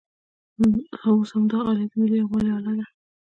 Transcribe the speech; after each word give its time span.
اوس 1.07 1.29
همدا 1.35 1.57
الې 1.69 1.85
د 1.91 1.93
ملي 1.99 2.17
یووالي 2.21 2.51
الې 2.57 2.71
ده. 2.77 2.85